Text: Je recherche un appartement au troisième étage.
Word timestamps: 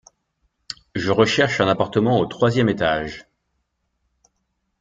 Je 0.95 1.11
recherche 1.11 1.61
un 1.61 1.67
appartement 1.67 2.17
au 2.17 2.25
troisième 2.25 2.69
étage. 2.69 3.27